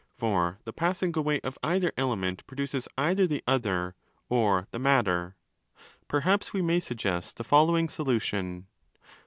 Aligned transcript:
For 0.15 0.57
the 0.63 0.73
passing 0.73 1.15
away 1.15 1.41
of 1.41 1.59
either' 1.61 1.91
element' 1.95 2.41
oe 2.51 2.79
either 2.97 3.27
the 3.27 3.43
other 3.45 3.93
or 4.29 4.67
the 4.71 4.79
matter. 4.79 5.35
Perhaps 6.07 6.53
we 6.53 6.63
may 6.63 6.79
suggest 6.79 7.37
the 7.37 7.43
following 7.43 7.87
solution. 7.87 8.65